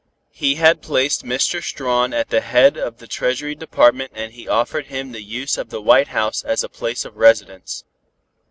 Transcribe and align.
He 0.31 0.55
had 0.55 0.81
placed 0.81 1.23
Mr. 1.23 1.61
Strawn 1.61 2.11
at 2.11 2.29
the 2.29 2.41
head 2.41 2.75
of 2.75 2.97
the 2.97 3.05
Treasury 3.05 3.53
Department 3.53 4.11
and 4.15 4.31
he 4.33 4.47
offered 4.47 4.87
him 4.87 5.11
the 5.11 5.21
use 5.21 5.59
of 5.59 5.69
the 5.69 5.79
White 5.79 6.07
House 6.07 6.41
as 6.41 6.63
a 6.63 6.69
place 6.69 7.05
of 7.05 7.17
residence. 7.17 7.83